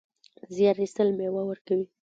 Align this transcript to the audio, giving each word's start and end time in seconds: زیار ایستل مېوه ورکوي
زیار 0.55 0.77
ایستل 0.81 1.07
مېوه 1.17 1.41
ورکوي 1.47 1.85